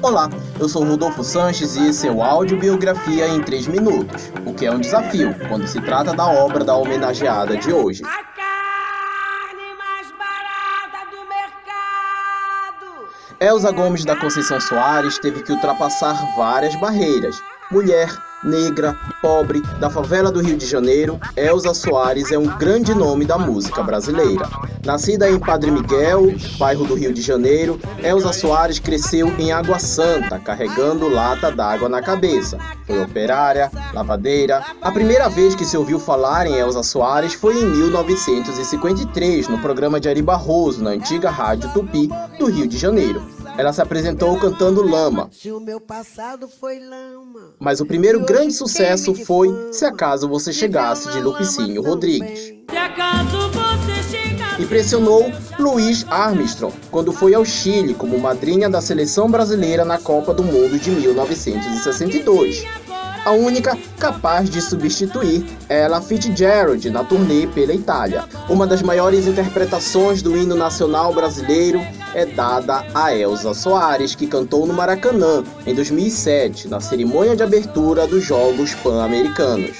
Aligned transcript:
Olá, 0.00 0.30
eu 0.60 0.68
sou 0.68 0.84
Rodolfo 0.84 1.24
Sanches 1.24 1.74
e 1.74 1.88
esse 1.88 2.06
é 2.06 2.10
o 2.10 2.22
Audiobiografia 2.22 3.26
em 3.26 3.42
3 3.42 3.66
minutos, 3.66 4.30
o 4.46 4.54
que 4.54 4.64
é 4.64 4.70
um 4.70 4.78
desafio 4.78 5.34
quando 5.48 5.66
se 5.66 5.80
trata 5.80 6.14
da 6.14 6.24
obra 6.24 6.64
da 6.64 6.76
homenageada 6.76 7.56
de 7.56 7.72
hoje. 7.72 8.04
A 8.04 8.22
carne 8.22 9.74
mais 9.76 10.06
barata 10.12 11.10
do 11.10 11.18
mercado. 11.28 13.08
Elza 13.40 13.72
Gomes 13.72 14.04
da 14.04 14.14
Conceição 14.14 14.60
Soares 14.60 15.18
teve 15.18 15.42
que 15.42 15.50
ultrapassar 15.50 16.14
várias 16.36 16.78
barreiras. 16.80 17.42
Mulher, 17.70 18.08
negra, 18.42 18.96
pobre, 19.20 19.60
da 19.78 19.90
favela 19.90 20.32
do 20.32 20.40
Rio 20.40 20.56
de 20.56 20.64
Janeiro, 20.64 21.20
Elza 21.36 21.74
Soares 21.74 22.32
é 22.32 22.38
um 22.38 22.46
grande 22.56 22.94
nome 22.94 23.26
da 23.26 23.36
música 23.36 23.82
brasileira. 23.82 24.48
Nascida 24.86 25.28
em 25.28 25.38
Padre 25.38 25.70
Miguel, 25.70 26.32
bairro 26.58 26.86
do 26.86 26.94
Rio 26.94 27.12
de 27.12 27.20
Janeiro, 27.20 27.78
Elza 28.02 28.32
Soares 28.32 28.78
cresceu 28.78 29.28
em 29.38 29.52
Água 29.52 29.78
Santa, 29.78 30.38
carregando 30.38 31.10
lata 31.10 31.52
d'água 31.52 31.90
na 31.90 32.00
cabeça. 32.00 32.56
Foi 32.86 33.02
operária, 33.02 33.70
lavadeira. 33.92 34.64
A 34.80 34.90
primeira 34.90 35.28
vez 35.28 35.54
que 35.54 35.66
se 35.66 35.76
ouviu 35.76 36.00
falar 36.00 36.46
em 36.46 36.54
Elza 36.54 36.82
Soares 36.82 37.34
foi 37.34 37.58
em 37.58 37.66
1953, 37.66 39.46
no 39.46 39.58
programa 39.58 40.00
de 40.00 40.08
Ari 40.08 40.22
Barroso, 40.22 40.82
na 40.82 40.90
antiga 40.90 41.28
Rádio 41.28 41.70
Tupi, 41.74 42.08
do 42.38 42.46
Rio 42.46 42.66
de 42.66 42.78
Janeiro. 42.78 43.22
Ela 43.58 43.72
se 43.72 43.82
apresentou 43.82 44.38
cantando 44.38 44.82
Lama. 44.82 45.28
Se 45.32 45.50
o 45.50 45.58
meu 45.58 45.80
passado 45.80 46.46
foi 46.46 46.78
lama. 46.78 47.56
Mas 47.58 47.80
o 47.80 47.86
primeiro 47.86 48.24
grande 48.24 48.54
sucesso 48.54 49.12
foi 49.26 49.48
Se 49.72 49.84
Acaso 49.84 50.28
Você 50.28 50.52
Chegasse, 50.52 51.10
de 51.10 51.20
Lupicinho 51.20 51.82
Rodrigues. 51.82 52.54
Se 52.70 52.76
acaso 52.76 53.50
você 53.50 54.16
chegar. 54.16 54.60
Impressionou 54.60 55.24
Luiz 55.58 56.06
Armstrong 56.08 56.72
quando 56.88 57.12
foi 57.12 57.34
ao 57.34 57.44
Chile 57.44 57.94
como 57.94 58.16
madrinha 58.20 58.70
da 58.70 58.80
seleção 58.80 59.28
brasileira 59.28 59.84
na 59.84 59.98
Copa 59.98 60.32
do 60.32 60.44
Mundo 60.44 60.78
de 60.78 60.92
1962. 60.92 62.64
A 63.28 63.32
única 63.32 63.76
capaz 63.98 64.48
de 64.48 64.58
substituir 64.62 65.44
Ella 65.68 66.00
Fitzgerald 66.00 66.88
na 66.88 67.04
turnê 67.04 67.46
pela 67.46 67.74
Itália. 67.74 68.24
Uma 68.48 68.66
das 68.66 68.80
maiores 68.80 69.26
interpretações 69.26 70.22
do 70.22 70.34
hino 70.34 70.54
nacional 70.54 71.12
brasileiro 71.12 71.78
é 72.14 72.24
dada 72.24 72.86
a 72.94 73.14
Elza 73.14 73.52
Soares, 73.52 74.14
que 74.14 74.26
cantou 74.26 74.66
no 74.66 74.72
Maracanã 74.72 75.44
em 75.66 75.74
2007, 75.74 76.68
na 76.68 76.80
cerimônia 76.80 77.36
de 77.36 77.42
abertura 77.42 78.06
dos 78.06 78.24
Jogos 78.24 78.72
Pan-Americanos. 78.76 79.76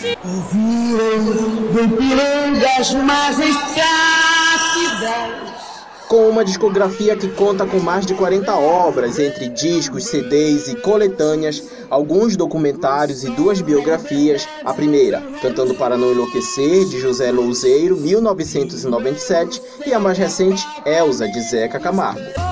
Com 6.08 6.26
uma 6.26 6.42
discografia 6.42 7.14
que 7.14 7.28
conta 7.28 7.66
com 7.66 7.78
mais 7.80 8.06
de 8.06 8.14
40 8.14 8.50
obras, 8.56 9.18
entre 9.18 9.50
discos, 9.50 10.06
CDs 10.06 10.66
e 10.66 10.76
coletâneas, 10.76 11.62
alguns 11.90 12.34
documentários 12.34 13.24
e 13.24 13.30
duas 13.30 13.60
biografias. 13.60 14.48
A 14.64 14.72
primeira, 14.72 15.22
Cantando 15.42 15.74
para 15.74 15.98
Não 15.98 16.10
Enlouquecer, 16.10 16.86
de 16.86 16.98
José 16.98 17.30
Louzeiro, 17.30 17.94
1997, 17.94 19.60
e 19.86 19.92
a 19.92 20.00
mais 20.00 20.16
recente, 20.16 20.66
Elza, 20.86 21.28
de 21.28 21.40
Zeca 21.42 21.78
Camargo. 21.78 22.47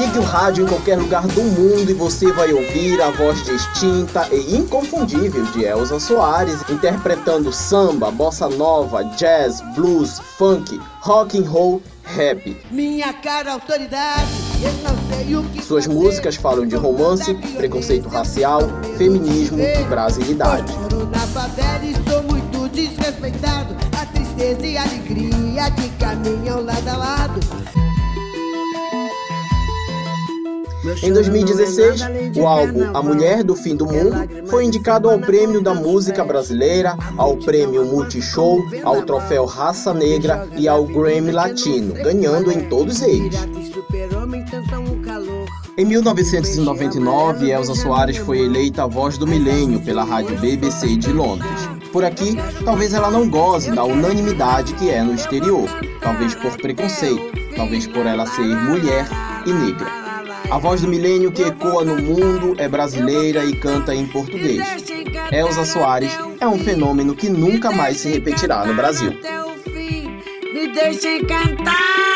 Ligue 0.00 0.18
o 0.18 0.22
rádio 0.22 0.64
em 0.64 0.66
qualquer 0.66 0.96
lugar 0.96 1.26
do 1.26 1.42
mundo 1.42 1.90
e 1.90 1.92
você 1.92 2.32
vai 2.32 2.50
ouvir 2.54 3.02
a 3.02 3.10
voz 3.10 3.44
distinta 3.44 4.26
e 4.32 4.56
inconfundível 4.56 5.44
de 5.52 5.62
Elza 5.66 6.00
Soares 6.00 6.62
interpretando 6.70 7.52
samba, 7.52 8.10
bossa 8.10 8.48
nova, 8.48 9.04
jazz, 9.04 9.60
blues, 9.74 10.18
funk, 10.38 10.80
rock 11.02 11.38
and 11.38 11.46
roll, 11.46 11.82
rap. 12.02 12.56
Minha 12.70 13.12
cara 13.12 13.52
autoridade. 13.52 14.30
Eu 14.62 14.72
não 14.82 14.96
sei 15.14 15.36
o 15.36 15.42
que 15.50 15.62
Suas 15.62 15.86
músicas 15.86 16.36
falam 16.36 16.66
de 16.66 16.76
romance, 16.76 17.34
preconceito 17.58 18.08
racial, 18.08 18.62
feminismo 18.96 19.60
e 19.60 19.84
brasilidade. 19.84 20.72
Na 21.12 21.26
favela 21.26 21.70
muito 22.22 22.68
desrespeitado. 22.70 23.76
A 24.00 24.06
tristeza 24.06 24.66
e 24.66 24.78
a 24.78 24.82
alegria 24.82 25.70
que 25.72 25.90
caminham 25.98 26.64
lado 26.64 26.88
a 26.88 26.96
lado. 26.96 27.89
Em 31.02 31.12
2016, 31.12 32.00
o 32.36 32.46
álbum 32.46 32.90
A 32.94 33.02
Mulher 33.02 33.44
do 33.44 33.54
Fim 33.54 33.76
do 33.76 33.84
Mundo 33.84 34.16
foi 34.48 34.64
indicado 34.64 35.10
ao 35.10 35.18
Prêmio 35.18 35.60
da 35.60 35.74
Música 35.74 36.24
Brasileira, 36.24 36.96
ao 37.18 37.36
Prêmio 37.36 37.84
Multishow, 37.84 38.58
ao 38.82 39.02
Troféu 39.02 39.44
Raça 39.44 39.92
Negra 39.92 40.48
e 40.56 40.66
ao 40.66 40.84
Grammy 40.84 41.32
Latino, 41.32 41.92
ganhando 41.92 42.50
em 42.50 42.66
todos 42.68 43.02
eles. 43.02 43.36
Em 45.76 45.84
1999, 45.84 47.50
Elza 47.50 47.74
Soares 47.74 48.16
foi 48.16 48.40
eleita 48.40 48.84
a 48.84 48.86
voz 48.86 49.18
do 49.18 49.26
milênio 49.26 49.80
pela 49.80 50.02
rádio 50.02 50.38
BBC 50.38 50.96
de 50.96 51.12
Londres. 51.12 51.68
Por 51.92 52.04
aqui, 52.04 52.36
talvez 52.64 52.94
ela 52.94 53.10
não 53.10 53.28
goze 53.28 53.70
da 53.70 53.84
unanimidade 53.84 54.72
que 54.74 54.88
é 54.88 55.02
no 55.02 55.14
exterior, 55.14 55.68
talvez 56.00 56.34
por 56.34 56.56
preconceito, 56.56 57.32
talvez 57.54 57.86
por 57.86 58.06
ela 58.06 58.26
ser 58.26 58.46
mulher 58.46 59.06
e 59.44 59.52
negra. 59.52 59.99
A 60.50 60.58
voz 60.58 60.80
do 60.80 60.88
milênio 60.88 61.30
que 61.30 61.42
ecoa 61.42 61.84
no 61.84 61.96
mundo 61.96 62.56
é 62.58 62.68
brasileira 62.68 63.44
e 63.44 63.54
canta 63.54 63.94
em 63.94 64.04
português. 64.06 64.60
Elza 65.30 65.64
Soares 65.64 66.12
é 66.40 66.48
um 66.48 66.58
fenômeno 66.58 67.14
que 67.14 67.28
nunca 67.28 67.70
mais 67.70 67.98
se 67.98 68.08
repetirá 68.08 68.66
no 68.66 68.74
Brasil. 68.74 69.12
Me 70.52 70.68
deixem 70.74 71.24
cantar, 71.24 72.09